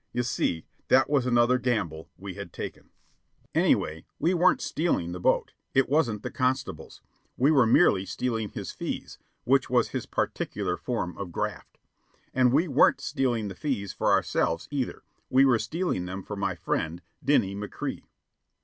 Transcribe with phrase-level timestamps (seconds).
[0.13, 2.89] You see, that was another gamble we had taken.
[3.53, 5.53] Anyway, we weren't stealing the boat.
[5.75, 7.03] It wasn't the constable's.
[7.37, 11.77] We were merely stealing his fees, which was his particular form of graft.
[12.33, 16.55] And we weren't stealing the fees for ourselves, either; we were stealing them for my
[16.55, 18.05] friend, Dinny McCrea.